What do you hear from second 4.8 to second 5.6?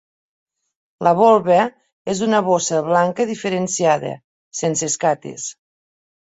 escates.